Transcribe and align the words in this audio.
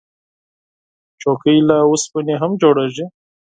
چوکۍ 1.21 1.57
له 1.67 1.77
اوسپنې 1.89 2.35
هم 2.41 2.51
جوړیږي. 2.61 3.05